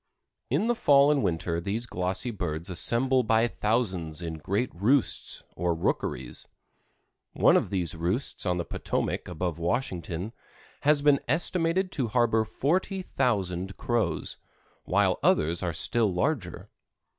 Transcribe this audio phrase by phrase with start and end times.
[0.49, 5.75] In the fall and winter these glossy birds assemble by thousands in great roosts, or
[5.75, 6.47] rookeries;
[7.33, 10.33] one of these roosts on the Potomac above Washington
[10.81, 14.37] has been estimated to harbor 40,000 Crows,
[14.85, 16.71] while others are still larger.